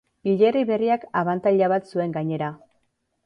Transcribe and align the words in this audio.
Hilerri 0.29 0.63
berriak 0.69 1.05
abantaila 1.21 1.69
bat 1.75 1.91
zuen 1.93 2.15
gainera. 2.17 2.49